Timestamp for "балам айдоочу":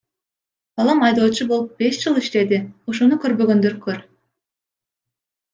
0.79-1.47